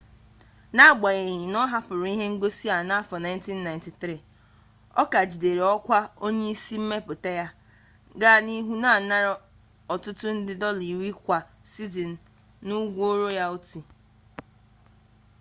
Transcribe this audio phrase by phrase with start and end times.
[0.75, 4.15] n'agbanyeghi na ọ hapụrụ ihe ngosi a n'afọ 1993
[5.01, 7.47] ọ ka jidere ọkwa onye isi mmepụta ya
[8.21, 9.31] gaa n'ihu na-anara
[9.93, 11.37] ọtụtụ nde dọla iri kwa
[11.71, 12.11] sizin
[12.65, 13.79] n'ụgwọ royalti